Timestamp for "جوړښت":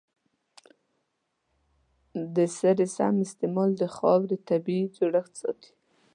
4.95-5.33